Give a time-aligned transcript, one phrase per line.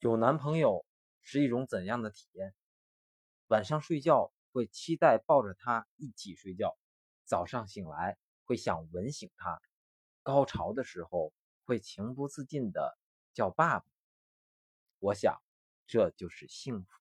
[0.00, 0.86] 有男朋友
[1.22, 2.54] 是一种怎样的体验？
[3.48, 6.78] 晚上睡觉会期待抱着他一起睡觉
[7.24, 9.60] 早上醒来会想吻醒他
[10.22, 11.32] 高潮的时候
[11.64, 12.96] 会情不自禁的
[13.32, 13.86] 叫爸爸。
[15.00, 15.42] 我想
[15.86, 16.97] 这就是幸福。